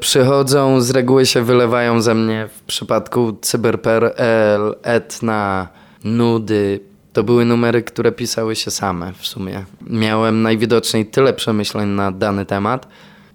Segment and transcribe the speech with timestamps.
[0.00, 5.68] Przychodzą, z reguły się wylewają ze mnie w przypadku Cyber.pl, Etna,
[6.04, 6.80] Nudy.
[7.12, 9.64] To były numery, które pisały się same w sumie.
[9.90, 12.88] Miałem najwidoczniej tyle przemyśleń na dany temat,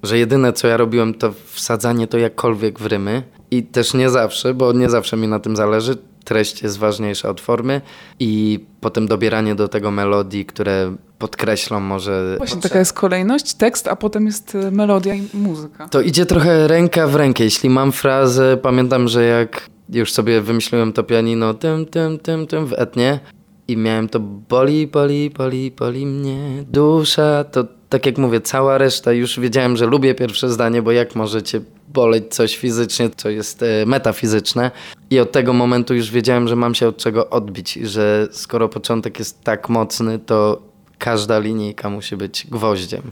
[0.04, 3.24] że jedyne co ja robiłem to wsadzanie to jakkolwiek w rymy.
[3.52, 5.98] I też nie zawsze, bo nie zawsze mi na tym zależy.
[6.24, 7.82] Treść jest ważniejsza od formy
[8.20, 12.36] i potem dobieranie do tego melodii, które podkreślą może...
[12.38, 15.88] Właśnie taka jest kolejność, tekst, a potem jest e, melodia i muzyka.
[15.90, 17.44] To idzie trochę ręka w rękę.
[17.44, 22.66] Jeśli mam frazę, pamiętam, że jak już sobie wymyśliłem to pianino tym, tym, tym, tym
[22.66, 23.20] w etnie
[23.68, 29.12] i miałem to boli, boli, boli, boli mnie dusza, to tak jak mówię, cała reszta
[29.12, 31.62] już wiedziałem, że lubię pierwsze zdanie, bo jak możecie
[31.94, 34.72] boleć coś fizycznie, co jest e, metafizyczne.
[35.10, 38.70] I od tego momentu już wiedziałem, że mam się od czego odbić, i że skoro
[38.70, 40.71] początek jest tak mocny, to
[41.02, 43.12] każda linijka musi być gwoździem.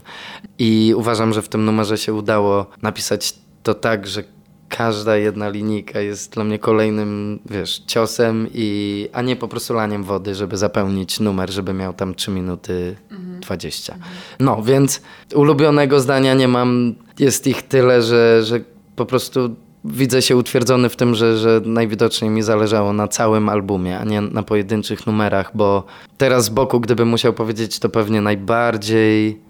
[0.58, 4.24] I uważam, że w tym numerze się udało napisać to tak, że
[4.68, 10.04] każda jedna linijka jest dla mnie kolejnym, wiesz, ciosem, i, a nie po prostu laniem
[10.04, 12.96] wody, żeby zapełnić numer, żeby miał tam 3 minuty
[13.40, 13.96] 20.
[14.40, 15.02] No, więc
[15.34, 16.94] ulubionego zdania nie mam.
[17.18, 18.60] Jest ich tyle, że, że
[18.96, 23.98] po prostu widzę się utwierdzony w tym, że, że najwidoczniej mi zależało na całym albumie,
[23.98, 25.84] a nie na pojedynczych numerach, bo
[26.18, 29.40] teraz z boku, gdybym musiał powiedzieć, to pewnie najbardziej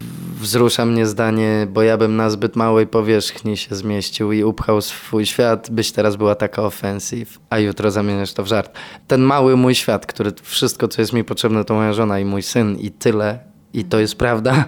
[0.41, 5.27] wzrusza mnie zdanie, bo ja bym na zbyt małej powierzchni się zmieścił i upchał swój
[5.27, 8.79] świat, byś teraz była taka offensive, a jutro zamieniasz to w żart.
[9.07, 12.43] Ten mały mój świat, który wszystko, co jest mi potrzebne, to moja żona i mój
[12.43, 13.39] syn i tyle,
[13.75, 14.65] i to jest prawda.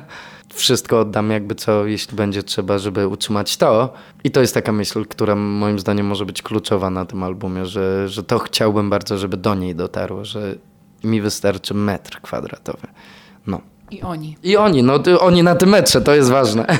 [0.52, 3.92] Wszystko oddam jakby co, jeśli będzie trzeba, żeby utrzymać to.
[4.24, 8.08] I to jest taka myśl, która moim zdaniem może być kluczowa na tym albumie, że,
[8.08, 10.54] że to chciałbym bardzo, żeby do niej dotarło, że
[11.04, 12.86] mi wystarczy metr kwadratowy.
[13.46, 13.60] No.
[13.90, 14.36] I oni.
[14.42, 16.66] I oni, no oni na tym metrze, to jest ważne.